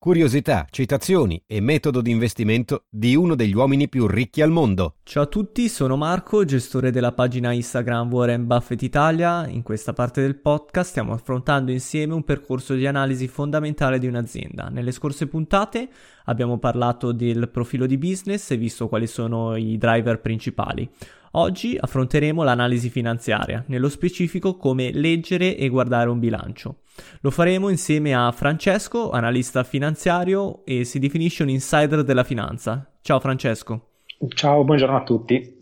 [0.00, 4.94] Curiosità, citazioni e metodo di investimento di uno degli uomini più ricchi al mondo.
[5.02, 9.48] Ciao a tutti, sono Marco, gestore della pagina Instagram Warren Buffett Italia.
[9.48, 14.68] In questa parte del podcast stiamo affrontando insieme un percorso di analisi fondamentale di un'azienda.
[14.68, 15.88] Nelle scorse puntate
[16.28, 20.88] abbiamo parlato del profilo di business e visto quali sono i driver principali.
[21.32, 26.80] Oggi affronteremo l'analisi finanziaria, nello specifico come leggere e guardare un bilancio.
[27.20, 32.98] Lo faremo insieme a Francesco, analista finanziario e si definisce un insider della finanza.
[33.02, 33.88] Ciao Francesco.
[34.28, 35.56] Ciao, buongiorno a tutti.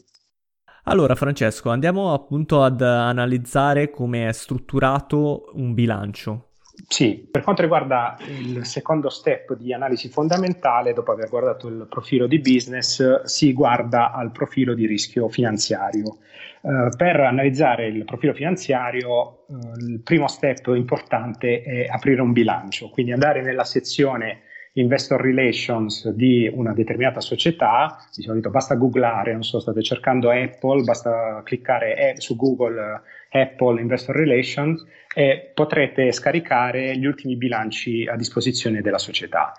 [0.85, 6.51] Allora Francesco, andiamo appunto ad analizzare come è strutturato un bilancio.
[6.89, 12.29] Sì, per quanto riguarda il secondo step di analisi fondamentale, dopo aver guardato il profilo
[12.29, 16.19] di business, si guarda al profilo di rischio finanziario.
[16.61, 22.89] Uh, per analizzare il profilo finanziario, uh, il primo step importante è aprire un bilancio,
[22.89, 24.43] quindi andare nella sezione
[24.79, 30.83] investor relations di una determinata società, di solito basta googlare, non so, state cercando Apple,
[30.83, 38.07] basta cliccare eh, su Google eh, Apple Investor Relations e potrete scaricare gli ultimi bilanci
[38.07, 39.53] a disposizione della società.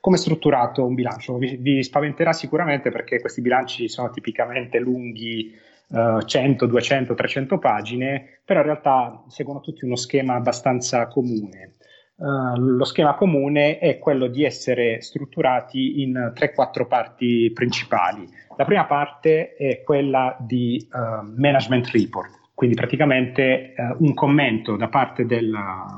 [0.00, 1.38] Come è strutturato un bilancio?
[1.38, 5.52] Vi, vi spaventerà sicuramente perché questi bilanci sono tipicamente lunghi
[5.88, 11.72] uh, 100, 200, 300 pagine, però in realtà seguono tutti uno schema abbastanza comune.
[12.20, 18.28] Uh, lo schema comune è quello di essere strutturati in 3-4 parti principali.
[18.56, 24.88] La prima parte è quella di uh, management report, quindi praticamente uh, un commento da
[24.88, 25.56] parte del,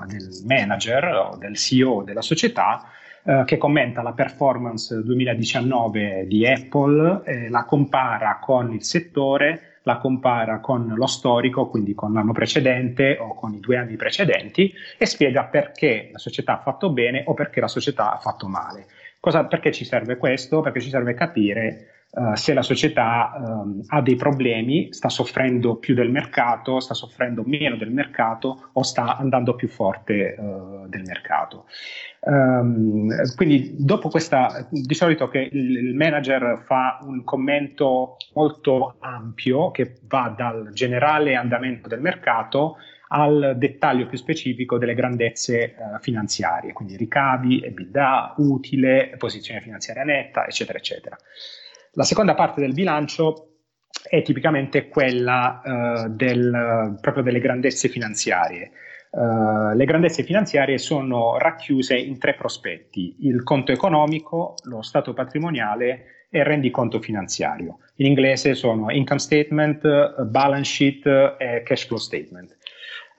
[0.08, 2.84] del, manager o del CEO della società
[3.44, 10.60] che commenta la performance 2019 di Apple, eh, la compara con il settore, la compara
[10.60, 15.44] con lo storico, quindi con l'anno precedente o con i due anni precedenti e spiega
[15.44, 18.86] perché la società ha fatto bene o perché la società ha fatto male.
[19.20, 20.60] Cosa, perché ci serve questo?
[20.60, 25.94] Perché ci serve capire Uh, se la società um, ha dei problemi, sta soffrendo più
[25.94, 31.66] del mercato, sta soffrendo meno del mercato o sta andando più forte uh, del mercato.
[32.22, 39.98] Um, quindi dopo questa, di solito che il manager fa un commento molto ampio che
[40.08, 42.78] va dal generale andamento del mercato
[43.10, 50.44] al dettaglio più specifico delle grandezze uh, finanziarie, quindi ricavi, EBITDA, utile, posizione finanziaria netta,
[50.44, 51.16] eccetera, eccetera.
[51.94, 53.46] La seconda parte del bilancio
[54.08, 58.70] è tipicamente quella uh, del, proprio delle grandezze finanziarie.
[59.10, 66.26] Uh, le grandezze finanziarie sono racchiuse in tre prospetti, il conto economico, lo stato patrimoniale
[66.30, 67.78] e il rendiconto finanziario.
[67.96, 71.06] In inglese sono income statement, balance sheet
[71.38, 72.56] e cash flow statement.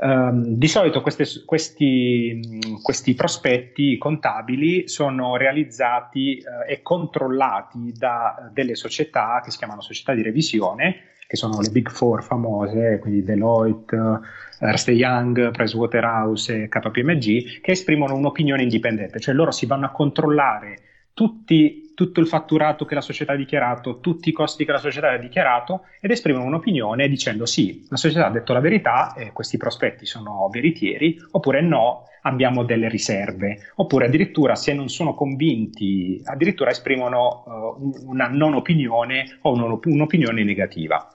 [0.04, 2.40] Um, di solito queste, questi,
[2.82, 10.16] questi, prospetti contabili sono realizzati uh, e controllati da delle società che si chiamano società
[10.16, 13.96] di revisione, che sono le Big Four famose, quindi Deloitte,
[14.58, 20.80] Ernst Young, Pricewaterhouse e KPMG, che esprimono un'opinione indipendente, cioè loro si vanno a controllare
[21.14, 25.12] tutti, tutto il fatturato che la società ha dichiarato, tutti i costi che la società
[25.12, 29.58] ha dichiarato ed esprimono un'opinione dicendo sì, la società ha detto la verità e questi
[29.58, 36.72] prospetti sono veritieri, oppure no, abbiamo delle riserve, oppure addirittura se non sono convinti, addirittura
[36.72, 41.08] esprimono uh, una non opinione o un'opinione negativa.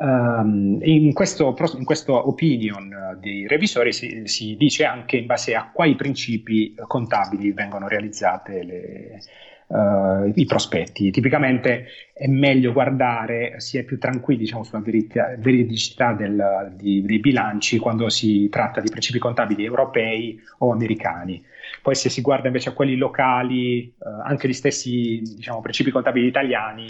[0.00, 5.70] Um, in, questo, in questo opinion dei revisori si, si, dice anche in base a
[5.72, 9.20] quali principi contabili vengono realizzate le,
[9.68, 11.10] uh, i prospetti.
[11.10, 17.78] Tipicamente è meglio guardare, si è più tranquilli diciamo, sulla veridicità del, di, dei bilanci
[17.78, 21.42] quando si tratta di principi contabili europei o americani.
[21.82, 26.26] Poi se si guarda invece a quelli locali, uh, anche gli stessi diciamo, principi contabili
[26.26, 26.86] italiani,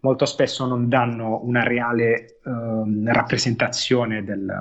[0.00, 4.52] molto spesso non danno una reale uh, rappresentazione del,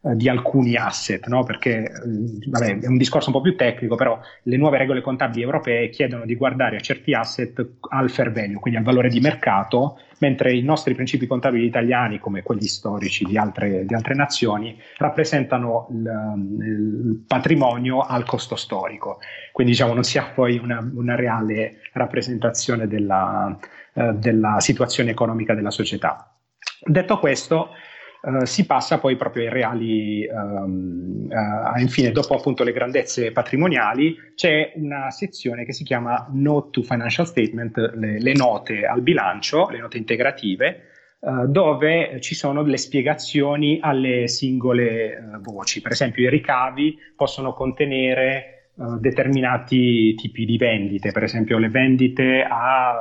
[0.00, 1.42] di alcuni asset, no?
[1.42, 5.42] perché uh, vabbè, è un discorso un po' più tecnico, però le nuove regole contabili
[5.42, 9.98] europee chiedono di guardare a certi asset al fair value, quindi al valore di mercato,
[10.18, 15.88] mentre i nostri principi contabili italiani, come quelli storici di altre, di altre nazioni, rappresentano
[15.90, 19.18] il, il, patrimonio al costo storico.
[19.52, 23.56] Quindi diciamo non si ha poi una, una reale rappresentazione della,
[23.94, 26.32] eh, della situazione economica della società.
[26.80, 27.70] Detto questo,
[28.28, 34.14] Uh, si passa poi proprio ai reali, um, uh, infine dopo appunto le grandezze patrimoniali
[34.34, 39.70] c'è una sezione che si chiama Note to Financial Statement, le, le note al bilancio,
[39.70, 40.80] le note integrative,
[41.20, 48.72] uh, dove ci sono delle spiegazioni alle singole voci, per esempio i ricavi possono contenere
[49.00, 52.94] determinati tipi di vendite, per esempio le vendite a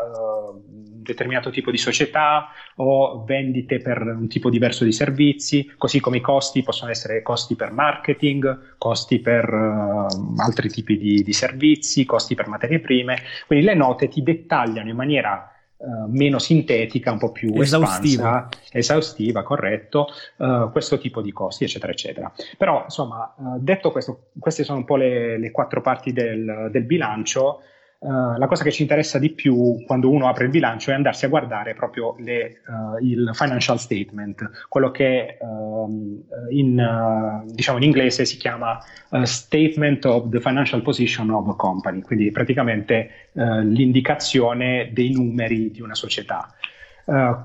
[1.07, 6.21] determinato tipo di società o vendite per un tipo diverso di servizi, così come i
[6.21, 12.35] costi possono essere costi per marketing, costi per uh, altri tipi di, di, servizi, costi
[12.35, 13.17] per materie prime.
[13.47, 18.49] Quindi le note ti dettagliano in maniera Uh, meno sintetica, un po' più esaustiva, espansa,
[18.71, 20.07] esaustiva corretto,
[20.37, 22.33] uh, questo tipo di costi, eccetera, eccetera.
[22.57, 26.81] Però, insomma, uh, detto questo, queste sono un po' le, le quattro parti del, del
[26.81, 27.61] bilancio.
[27.99, 31.25] Uh, la cosa che ci interessa di più quando uno apre il bilancio è andarsi
[31.25, 38.25] a guardare proprio le, uh, il financial statement, quello che uh, in, diciamo in, inglese
[38.25, 38.77] si chiama
[39.23, 45.95] Statement of the Financial Position of a Company, quindi praticamente l'indicazione dei numeri di una
[45.95, 46.53] società.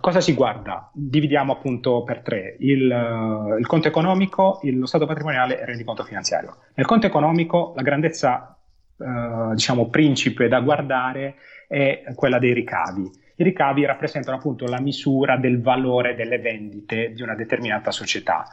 [0.01, 0.91] cosa si guarda?
[0.93, 6.03] Dividiamo appunto per tre, il, il conto economico, il, lo stato patrimoniale e il rendiconto
[6.03, 6.57] finanziario.
[6.75, 8.57] Nel conto economico la grandezza
[9.03, 11.35] eh, diciamo, principe da guardare
[11.67, 13.11] è quella dei ricavi.
[13.37, 18.45] I ricavi rappresentano appunto la misura del valore delle vendite di una determinata società.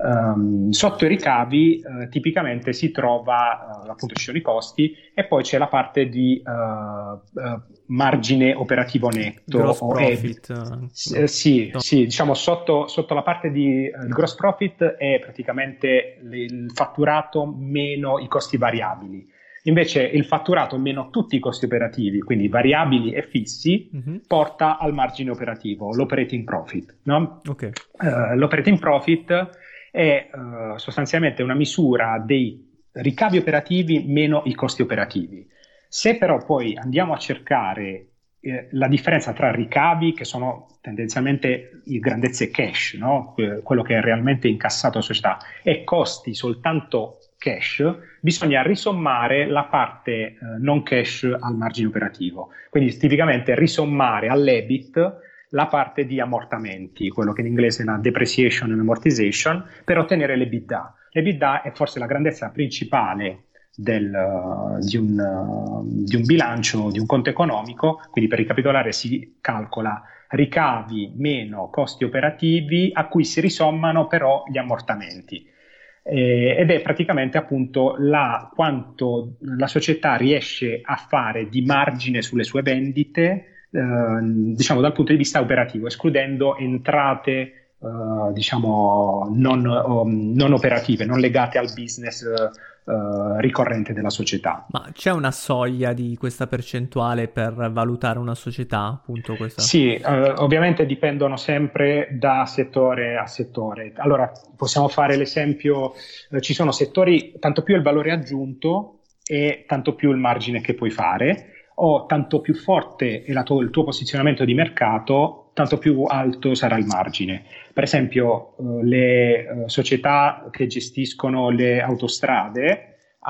[0.00, 5.24] Um, sotto i ricavi uh, tipicamente si trova uh, appunto ci sono i costi e
[5.24, 11.80] poi c'è la parte di uh, margine operativo netto gross profit S- sì, no.
[11.80, 18.28] sì, diciamo sotto, sotto, la parte di gross profit è praticamente il fatturato meno i
[18.28, 19.28] costi variabili
[19.68, 24.22] Invece il fatturato meno tutti i costi operativi, quindi variabili e fissi, uh-huh.
[24.26, 26.96] porta al margine operativo, l'operating profit.
[27.02, 27.42] No?
[27.46, 27.72] Okay.
[27.92, 29.50] Uh, l'operating profit
[29.90, 35.46] è uh, sostanzialmente una misura dei ricavi operativi meno i costi operativi.
[35.86, 38.08] Se però poi andiamo a cercare
[38.40, 43.34] eh, la differenza tra ricavi, che sono tendenzialmente le grandezze cash, no?
[43.62, 47.84] quello che è realmente incassato alla società, e costi soltanto cash,
[48.20, 52.50] bisogna risommare la parte eh, non cash al margine operativo.
[52.68, 58.72] Quindi tipicamente risommare all'EBIT la parte di ammortamenti, quello che in inglese è la depreciation
[58.72, 60.94] and amortization, per ottenere l'EBITDA.
[61.12, 63.44] L'EBITDA è forse la grandezza principale
[63.74, 68.92] del, uh, di, un, uh, di, un, bilancio, di un conto economico, quindi per ricapitolare
[68.92, 75.56] si calcola ricavi meno costi operativi a cui si risommano però gli ammortamenti
[76.02, 82.44] eh, ed è praticamente appunto la, quanto la società riesce a fare di margine sulle
[82.44, 90.32] sue vendite, eh, diciamo dal punto di vista operativo, escludendo entrate Uh, diciamo non, um,
[90.34, 94.66] non, operative, non legate al business uh, ricorrente della società.
[94.70, 98.86] Ma c'è una soglia di questa percentuale per valutare una società?
[98.86, 99.62] Appunto questa?
[99.62, 103.92] Sì, ovviamente dipendono sempre da settore a settore.
[103.98, 105.92] Allora, possiamo fare l'esempio,
[106.40, 110.90] ci sono settori, tanto più il valore aggiunto e tanto più il margine che puoi
[110.90, 116.54] fare o tanto più forte è tuo, il tuo posizionamento di mercato, tanto più alto
[116.54, 117.42] sarà il margine.
[117.72, 122.84] Per esempio, eh, le eh, società che gestiscono le autostrade,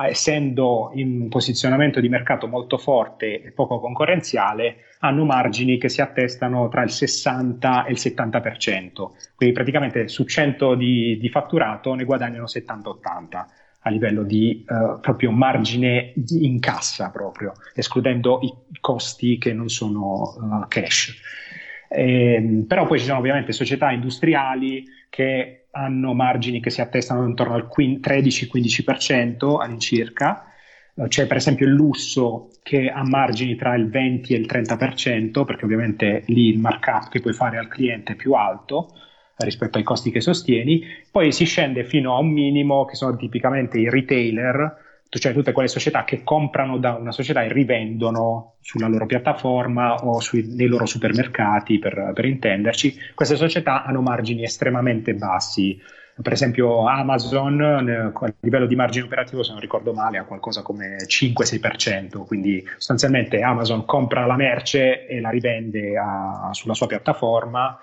[0.07, 6.01] essendo in un posizionamento di mercato molto forte e poco concorrenziale, hanno margini che si
[6.01, 8.91] attestano tra il 60 e il 70%.
[9.35, 13.45] Quindi praticamente su 100 di, di fatturato ne guadagnano 70-80
[13.81, 20.35] a livello di uh, proprio margine in cassa proprio, escludendo i costi che non sono
[20.37, 21.47] uh, cash.
[21.89, 27.55] Eh, però poi ci sono ovviamente società industriali che hanno margini che si attestano intorno
[27.55, 30.45] al 13-15% all'incirca.
[30.93, 35.45] Uh, c'è per esempio il lusso che ha margini tra il 20 e il 30%,
[35.45, 38.93] perché ovviamente lì il markup che puoi fare al cliente è più alto
[39.37, 43.79] rispetto ai costi che sostieni, poi si scende fino a un minimo che sono tipicamente
[43.79, 49.07] i retailer, cioè tutte quelle società che comprano da una società e rivendono sulla loro
[49.07, 52.95] piattaforma o sui, nei loro supermercati per, per intenderci.
[53.15, 55.81] Queste società hanno margini estremamente bassi,
[56.21, 60.97] per esempio Amazon a livello di margine operativo se non ricordo male ha qualcosa come
[60.97, 67.79] 5-6% quindi sostanzialmente Amazon compra la merce e la rivende a, sulla sua piattaforma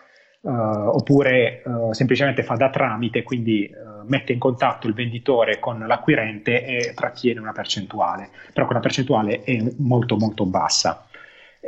[0.50, 6.64] oppure uh, semplicemente fa da tramite, quindi uh, mette in contatto il venditore con l'acquirente
[6.64, 11.06] e trattiene una percentuale, però quella percentuale è molto molto bassa.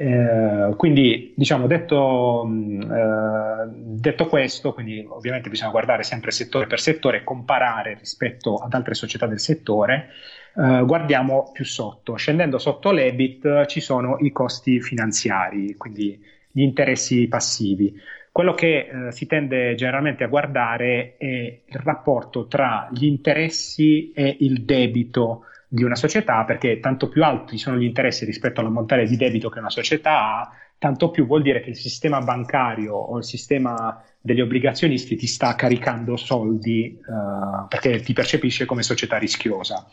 [0.00, 4.68] Eh, quindi, diciamo, detto, mm, eh, detto, questo,
[5.08, 10.10] ovviamente bisogna guardare sempre settore per settore, comparare rispetto ad altre società del settore.
[10.56, 12.14] Eh, guardiamo più sotto.
[12.14, 16.16] Scendendo sotto l'EBIT ci sono i costi finanziari, quindi
[16.50, 17.92] gli interessi passivi.
[18.38, 24.36] Quello che eh, si tende generalmente a guardare è il rapporto tra gli interessi e
[24.38, 29.16] il debito di una società, perché tanto più alti sono gli interessi rispetto all'ammontare di
[29.16, 33.24] debito che una società ha, tanto più vuol dire che il sistema bancario o il
[33.24, 39.84] sistema degli obbligazionisti ti sta caricando soldi uh, perché ti percepisce come società rischiosa.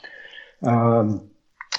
[0.60, 1.32] Uh,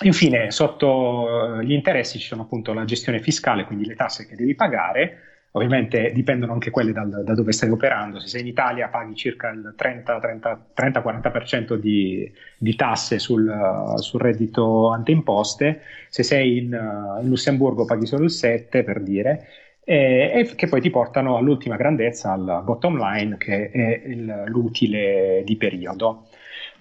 [0.03, 4.57] infine, sotto gli interessi ci sono appunto la gestione fiscale, quindi le tasse che devi
[4.57, 8.21] pagare, Ovviamente dipendono anche quelle dal, da dove stai operando.
[8.21, 15.81] Se sei in Italia paghi circa il 30-40% di, di, tasse sul, sul, reddito anteimposte,
[16.11, 16.79] se sei in,
[17.23, 19.47] in, Lussemburgo paghi solo il 7% per dire,
[19.83, 25.57] e, che poi ti portano all'ultima grandezza, al bottom line, che è il, l'utile di
[25.57, 26.27] periodo.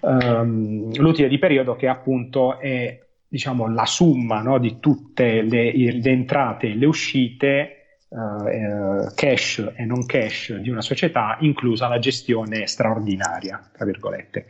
[0.02, 6.12] Um, l'utile di periodo che appunto è diciamo, la somma no, di tutte le, le
[6.12, 7.75] entrate e le uscite
[8.10, 14.46] uh, cash e non cash di una società, inclusa la gestione straordinaria, tra virgolette.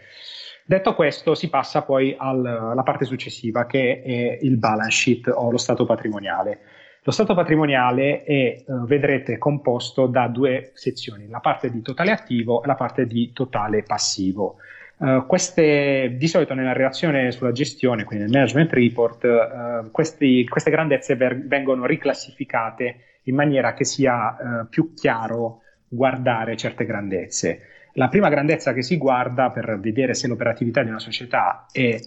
[0.66, 5.58] Detto questo, si passa poi alla parte successiva che è il balance sheet o lo
[5.58, 6.60] stato patrimoniale.
[7.04, 12.64] Lo stato patrimoniale è, uh, vedrete, composto da due sezioni, la parte di totale attivo
[12.64, 14.58] e la parte di totale passivo.
[14.98, 20.72] Uh, queste, di solito nella relazione sulla gestione, quindi nel management report, uh, questi, queste
[20.72, 27.62] grandezze ver- vengono riclassificate in maniera che sia eh, più chiaro guardare certe grandezze.
[27.94, 32.02] La prima grandezza che si guarda per vedere se l'operatività di una società è eh,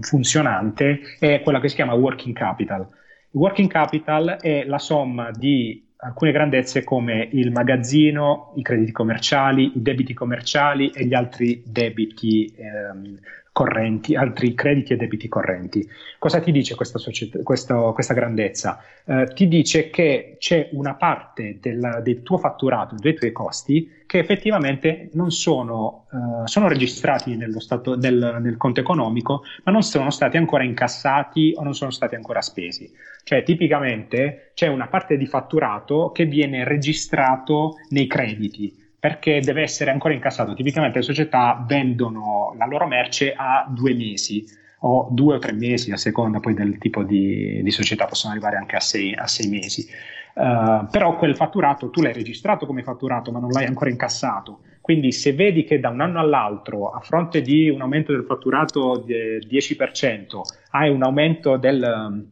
[0.00, 2.80] funzionante è quella che si chiama working capital.
[2.80, 9.72] Il working capital è la somma di alcune grandezze come il magazzino, i crediti commerciali,
[9.76, 13.18] i debiti commerciali e gli altri debiti ehm,
[13.60, 15.86] correnti, altri crediti e debiti correnti.
[16.18, 18.82] Cosa ti dice questa, società, questo, questa grandezza?
[19.04, 24.18] Eh, ti dice che c'è una parte del, del, tuo fatturato, dei tuoi costi, che
[24.18, 30.38] effettivamente non sono, eh, sono registrati stato, nel, nel, conto economico, ma non sono stati
[30.38, 32.90] ancora incassati o non sono stati ancora spesi.
[33.24, 39.90] Cioè, tipicamente c'è una parte di fatturato che viene registrato nei crediti perché deve essere
[39.90, 40.54] ancora incassato.
[40.54, 44.44] Tipicamente le società vendono la loro merce a due mesi
[44.80, 48.56] o due o tre mesi a seconda poi del tipo di, di società, possono arrivare
[48.56, 49.88] anche a sei, a sei mesi.
[50.32, 54.60] Uh, però quel fatturato tu l'hai registrato come fatturato, ma non l'hai ancora incassato.
[54.80, 58.98] Quindi se vedi che da un anno all'altro, a fronte di un aumento del fatturato
[58.98, 60.40] del 10%,
[60.70, 62.26] hai un aumento del,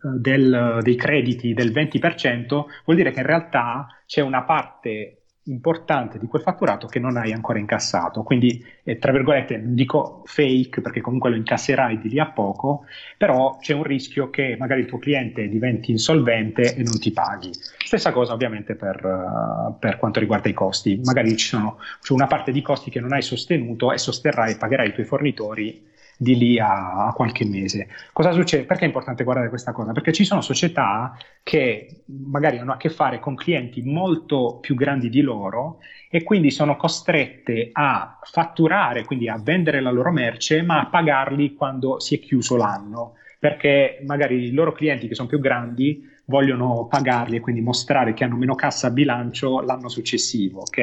[0.00, 2.46] del, dei crediti del 20%,
[2.84, 7.32] vuol dire che in realtà c'è una parte importante di quel fatturato che non hai
[7.32, 8.22] ancora incassato.
[8.22, 12.84] Quindi, eh, tra virgolette, non dico fake perché comunque lo incasserai di lì a poco,
[13.16, 17.50] però c'è un rischio che magari il tuo cliente diventi insolvente e non ti paghi.
[17.52, 21.00] Stessa cosa ovviamente per, uh, per quanto riguarda i costi.
[21.02, 24.56] Magari ci sono, c'è una parte di costi che non hai sostenuto e sosterrai e
[24.56, 25.90] pagherai i tuoi fornitori
[26.22, 27.88] di lì a, a, qualche mese.
[28.12, 28.64] Cosa succede?
[28.64, 29.90] Perché è importante guardare questa cosa?
[29.92, 35.08] Perché ci sono società che magari hanno a che fare con clienti molto più grandi
[35.08, 40.80] di loro e quindi sono costrette a fatturare, quindi a vendere la loro merce, ma
[40.80, 43.14] a pagarli quando si è chiuso l'anno.
[43.40, 48.22] Perché magari i loro clienti che sono più grandi vogliono pagarli e quindi mostrare che
[48.22, 50.78] hanno meno cassa a bilancio l'anno successivo, ok?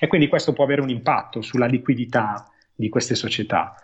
[0.00, 3.76] E quindi questo può avere un impatto sulla liquidità di queste società.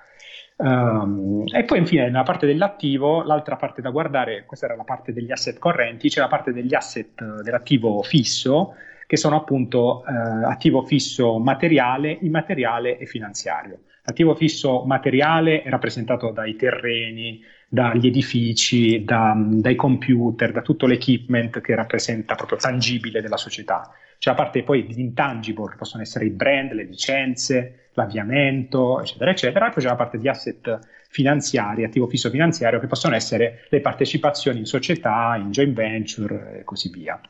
[0.58, 5.12] Um, e poi infine nella parte dell'attivo, l'altra parte da guardare, questa era la parte
[5.12, 8.74] degli asset correnti, c'è la parte degli asset eh, dell'attivo fisso,
[9.06, 10.12] che sono appunto eh,
[10.44, 13.80] attivo fisso materiale, immateriale e finanziario.
[14.04, 21.60] L'attivo fisso materiale è rappresentato dai terreni, dagli edifici, da, dai computer, da tutto l'equipment
[21.60, 23.90] che rappresenta proprio tangibile della società.
[24.18, 29.30] C'è la parte poi di intangible, che possono essere i brand, le licenze, l'avviamento, eccetera,
[29.30, 29.68] eccetera.
[29.68, 33.80] E poi c'è la parte di asset finanziari, attivo fisso finanziario, che possono essere le
[33.80, 37.20] partecipazioni in società, in joint venture e così via.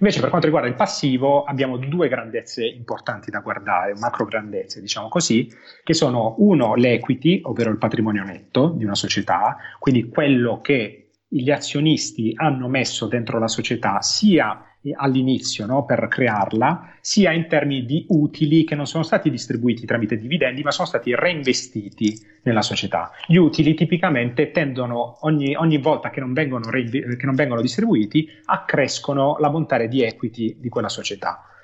[0.00, 5.08] Invece per quanto riguarda il passivo abbiamo due grandezze importanti da guardare, macro grandezze diciamo
[5.08, 5.48] così,
[5.82, 11.50] che sono uno l'equity, ovvero il patrimonio netto di una società, quindi quello che gli
[11.50, 14.60] azionisti hanno messo dentro la società sia
[14.94, 20.16] all'inizio no, per crearla, sia in termini di utili che non sono stati distribuiti tramite
[20.16, 23.10] dividendi, ma sono stati reinvestiti nella società.
[23.26, 29.36] Gli utili tipicamente tendono ogni, ogni volta che non, vengono che non vengono distribuiti, accrescono
[29.38, 31.55] la bontà di equity di quella società.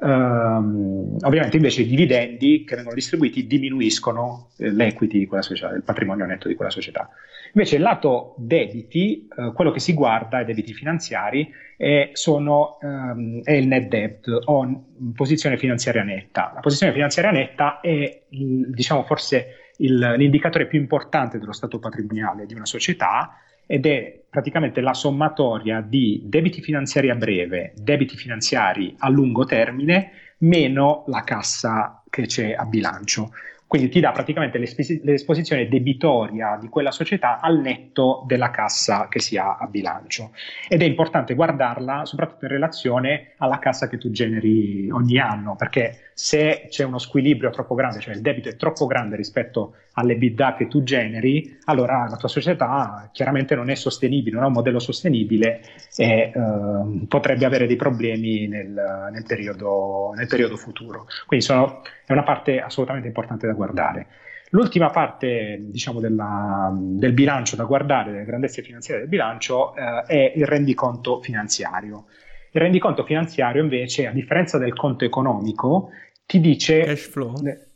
[0.00, 5.82] Um, ovviamente invece i dividendi che vengono distribuiti diminuiscono eh, l'equity di quella società, il
[5.82, 7.10] patrimonio netto di quella società.
[7.52, 13.42] Invece il lato debiti, eh, quello che si guarda, i debiti finanziari, è, sono, um,
[13.42, 14.84] è il net debt o
[15.16, 16.52] posizione finanziaria netta.
[16.54, 22.54] La posizione finanziaria netta è, diciamo, forse il, l'indicatore più importante dello stato patrimoniale di
[22.54, 23.36] una società
[23.70, 30.10] ed è praticamente la sommatoria di debiti finanziari a breve, debiti finanziari a lungo termine,
[30.38, 33.30] meno la cassa che c'è a bilancio.
[33.66, 39.36] Quindi ti dà praticamente l'esposizione debitoria di quella società al netto della cassa che si
[39.36, 40.32] ha a bilancio.
[40.66, 46.07] Ed è importante guardarla soprattutto in relazione alla cassa che tu generi ogni anno, perché
[46.20, 50.56] se c'è uno squilibrio troppo grande, cioè il debito è troppo grande rispetto alle bidda
[50.56, 54.80] che tu generi, allora la tua società chiaramente non è sostenibile, non è un modello
[54.80, 55.60] sostenibile
[55.94, 61.06] e eh, potrebbe avere dei problemi nel, nel, periodo, nel periodo, futuro.
[61.24, 64.06] Quindi sono, è una parte assolutamente importante da guardare.
[64.50, 70.32] L'ultima parte diciamo, della, del bilancio da guardare, delle grandezze finanziarie del bilancio, eh, è
[70.34, 72.06] il rendiconto finanziario.
[72.50, 75.90] Il rendiconto finanziario invece, a differenza del conto economico,
[76.28, 76.80] ti dice...
[76.84, 77.32] Cash flow.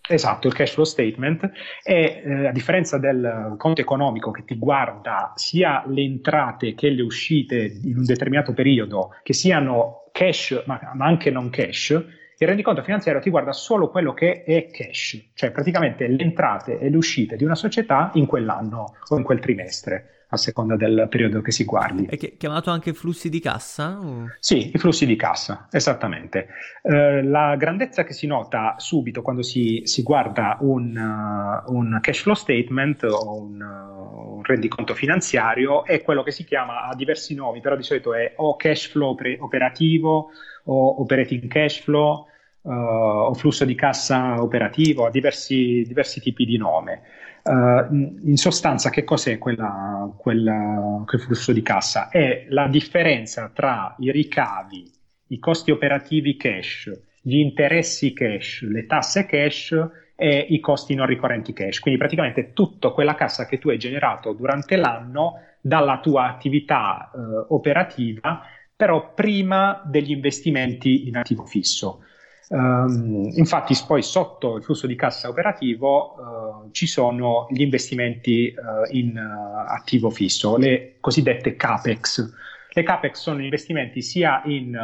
[0.06, 1.50] Esatto, il cash flow statement
[1.82, 7.02] e eh, a differenza del conto economico che ti guarda sia le entrate che le
[7.02, 12.82] uscite in un determinato periodo, che siano cash ma, ma anche non cash, il rendiconto
[12.82, 17.36] finanziario ti guarda solo quello che è cash, cioè praticamente le entrate e le uscite
[17.36, 21.64] di una società in quell'anno o in quel trimestre a seconda del periodo che si
[21.64, 22.06] guardi.
[22.06, 23.98] È chiamato anche flussi di cassa?
[24.38, 26.48] Sì, i flussi di cassa, esattamente.
[26.82, 32.22] Eh, la grandezza che si nota subito quando si, si guarda un, uh, un, cash
[32.22, 37.34] flow statement o un, uh, un, rendiconto finanziario è quello che si chiama, ha diversi
[37.34, 40.30] nomi, però di solito è o cash flow pre- operativo
[40.64, 42.26] o operating cash flow
[42.62, 47.02] uh, o flusso di cassa operativo, ha diversi, diversi tipi di nome.
[47.44, 52.08] Uh, in sostanza, che cos'è quella, quella, quel flusso di cassa?
[52.08, 54.88] È la differenza tra i ricavi,
[55.28, 59.76] i costi operativi cash, gli interessi cash, le tasse cash
[60.14, 61.80] e i costi non ricorrenti cash.
[61.80, 67.54] Quindi praticamente tutta quella cassa che tu hai generato durante l'anno dalla tua attività uh,
[67.54, 68.42] operativa,
[68.76, 72.04] però prima degli investimenti in attivo fisso.
[72.52, 78.94] Um, infatti poi sotto il flusso di cassa operativo uh, ci sono gli investimenti uh,
[78.94, 82.34] in uh, attivo fisso, le cosiddette CAPEX.
[82.74, 84.78] Le CAPEX sono investimenti sia in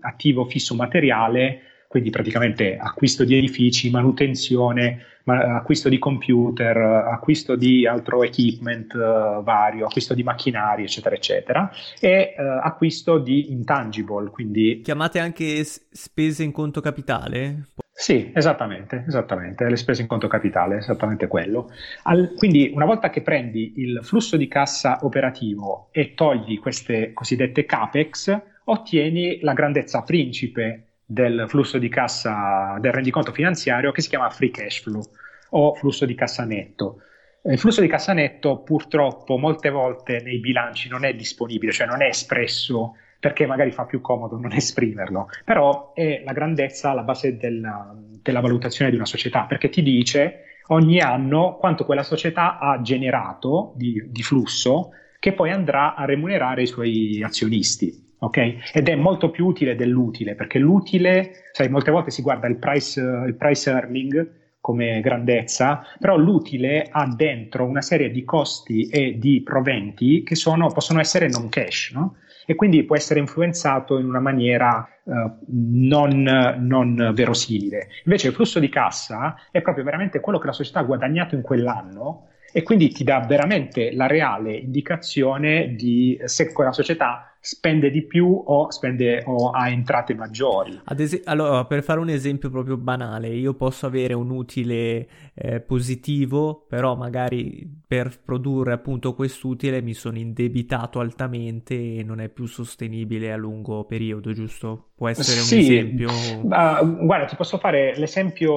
[0.00, 8.22] attivo fisso materiale, quindi praticamente acquisto di edifici, manutenzione, acquisto di computer, acquisto di altro
[8.22, 14.80] equipment uh, vario, acquisto di macchinari, eccetera, eccetera, e uh, acquisto di intangible, quindi...
[14.82, 17.66] Chiamate anche spese in conto capitale?
[17.92, 21.70] Sì, esattamente, esattamente, le spese in conto capitale, esattamente quello.
[22.04, 27.66] Al, quindi una volta che prendi il flusso di cassa operativo e togli queste cosiddette
[27.66, 34.30] CAPEX, ottieni la grandezza principe del flusso di cassa del rendiconto finanziario che si chiama
[34.30, 35.02] free cash flow
[35.50, 37.02] o flusso di cassa netto.
[37.42, 42.00] Il flusso di cassa netto purtroppo molte volte nei bilanci non è disponibile, cioè non
[42.00, 47.36] è espresso perché magari fa più comodo non esprimerlo, però è la grandezza alla base
[47.36, 52.80] della, della valutazione di una società, perché ti dice ogni anno quanto quella società ha
[52.82, 54.90] generato di, di flusso
[55.20, 58.08] che poi andrà a remunerare i suoi azionisti.
[58.18, 58.58] Okay?
[58.72, 63.00] Ed è molto più utile dell'utile, perché l'utile, sai, molte volte si guarda il price,
[63.00, 69.42] il price earning come grandezza, però l'utile ha dentro una serie di costi e di
[69.42, 72.16] proventi che sono, possono essere non cash, no?
[72.44, 75.12] E quindi può essere influenzato in una maniera uh,
[75.46, 76.22] non,
[76.58, 77.88] non verosimile.
[78.04, 81.42] Invece il flusso di cassa è proprio veramente quello che la società ha guadagnato in
[81.42, 88.04] quell'anno e quindi ti dà veramente la reale indicazione di se quella società spende di
[88.04, 90.78] più o, spende, o ha entrate maggiori.
[90.96, 96.66] Es- allora, per fare un esempio proprio banale, io posso avere un utile eh, positivo,
[96.68, 103.32] però magari per produrre appunto quest'utile mi sono indebitato altamente e non è più sostenibile
[103.32, 104.90] a lungo periodo, giusto?
[104.94, 106.10] Può essere un sì, esempio?
[106.42, 108.54] Uh, guarda, ti posso fare l'esempio,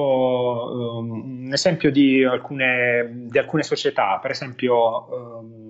[0.98, 5.06] um, un esempio di alcune, di alcune società, per esempio...
[5.40, 5.63] Um,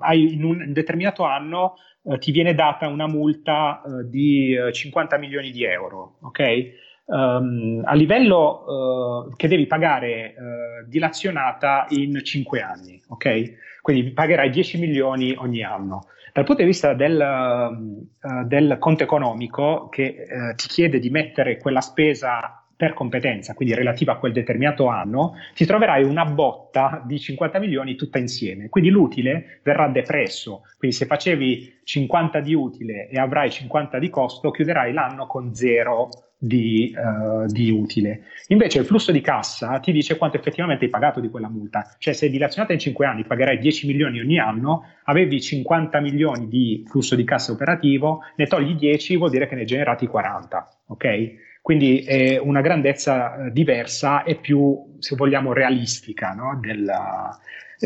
[0.00, 1.74] hai in un determinato anno
[2.08, 6.84] eh, ti viene data una multa eh, di 50 milioni di euro, ok?
[7.06, 13.80] Um, a livello uh, che devi pagare uh, dilazionata in 5 anni, ok?
[13.80, 16.06] Quindi pagherai 10 milioni ogni anno.
[16.32, 21.80] Dal punto di vista del, uh, del conto economico, che ti chiede di mettere quella
[21.80, 27.58] spesa per competenza, quindi relativa a quel determinato anno, ti troverai una botta di 50
[27.58, 28.68] milioni tutta insieme.
[28.68, 30.62] Quindi l'utile verrà depresso.
[30.76, 36.10] Quindi se facevi 50 di utile e avrai 50 di costo, chiuderai l'anno con zero
[36.38, 38.24] di, uh, di, utile.
[38.48, 42.12] Invece il flusso di cassa ti dice quanto effettivamente hai pagato di quella multa, cioè
[42.12, 47.14] se dilazionata in 5 anni pagherai 10 milioni ogni anno, avevi 50 milioni di flusso
[47.14, 51.34] di cassa operativo, ne togli 10 vuol dire che ne hai generati 40, ok?
[51.66, 56.32] Quindi è una grandezza eh, diversa e più, se vogliamo, realistica.
[56.32, 56.56] No?
[56.60, 57.36] Della...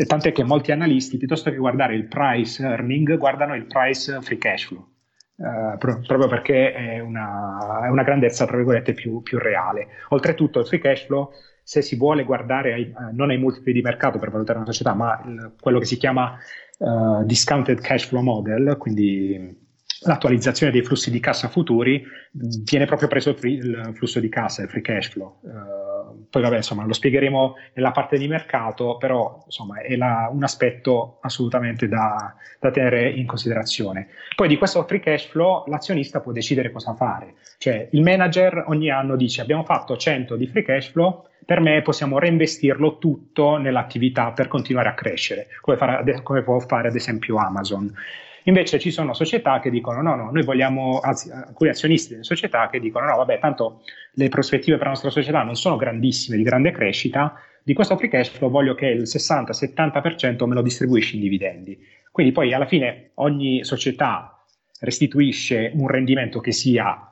[0.05, 4.65] Tant'è che molti analisti, piuttosto che guardare il price earning, guardano il price free cash
[4.65, 4.87] flow.
[5.35, 9.87] Uh, pro- proprio perché è una, è una, grandezza, tra virgolette, più, più, reale.
[10.09, 11.31] Oltretutto, il free cash flow,
[11.63, 14.93] se si vuole guardare ai, uh, non ai multipli di mercato per valutare una società,
[14.93, 16.37] ma il, quello che si chiama
[16.77, 19.60] uh, discounted cash flow model, quindi
[20.03, 24.81] l'attualizzazione dei flussi di cassa futuri, viene proprio preso il flusso di cassa, il free
[24.81, 25.39] cash flow.
[25.41, 30.43] Uh, poi vabbè, insomma, lo spiegheremo nella parte di mercato, però insomma è la, un
[30.43, 34.07] aspetto assolutamente da, da, tenere in considerazione.
[34.35, 38.89] Poi di questo free cash flow l'azionista può decidere cosa fare, cioè il manager ogni
[38.89, 44.31] anno dice abbiamo fatto 100 di free cash flow, per me possiamo reinvestirlo tutto nell'attività
[44.31, 47.93] per continuare a crescere, come, fare, come può fare ad esempio Amazon.
[48.43, 52.69] Invece ci sono società che dicono no, no, noi vogliamo, anzi alcuni azionisti delle società
[52.69, 56.43] che dicono no, vabbè, tanto le prospettive per la nostra società non sono grandissime, di
[56.43, 61.21] grande crescita, di questo free cash flow voglio che il 60-70% me lo distribuisci in
[61.21, 61.77] dividendi.
[62.11, 64.43] Quindi poi alla fine ogni società
[64.79, 67.07] restituisce un rendimento che sia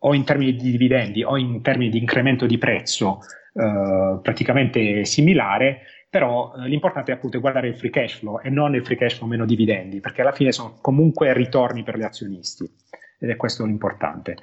[0.00, 3.20] o in termini di dividendi o in termini di incremento di prezzo
[3.54, 5.82] eh, praticamente similare,
[6.14, 9.16] però eh, l'importante è appunto guardare il free cash flow e non il free cash
[9.16, 12.70] flow meno dividendi, perché alla fine sono comunque ritorni per gli azionisti
[13.18, 14.36] ed è questo l'importante.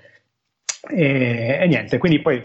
[0.89, 2.41] E, e niente, quindi poi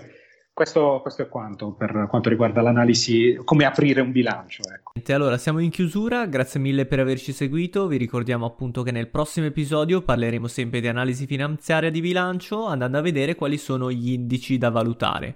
[0.52, 4.62] questo, questo, è quanto per quanto riguarda l'analisi, come aprire un bilancio.
[4.72, 4.92] Ecco.
[5.12, 9.46] Allora, siamo in chiusura, grazie mille per averci seguito, vi ricordiamo appunto che nel prossimo
[9.46, 14.56] episodio parleremo sempre di analisi finanziaria di bilancio, andando a vedere quali sono gli indici
[14.56, 15.34] da valutare.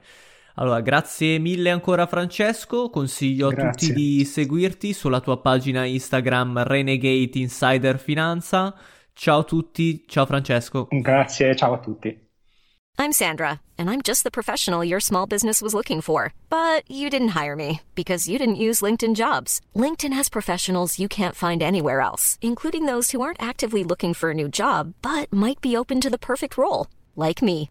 [0.60, 3.66] Allora, grazie mille ancora Francesco, consiglio grazie.
[3.66, 8.74] a tutti di seguirti sulla tua pagina Instagram Renegade Insider Finanza.
[9.14, 10.86] Ciao a tutti, ciao Francesco.
[10.90, 12.28] Grazie, ciao a tutti.
[12.98, 16.34] I'm Sandra, and I'm just the professional your small business was looking for.
[16.50, 19.62] But you didn't hire me because you didn't use LinkedIn jobs.
[19.74, 24.28] LinkedIn has professionals you can't find anywhere else, including those who aren't actively looking for
[24.28, 27.70] a new job, but might be open to the perfect role, like me.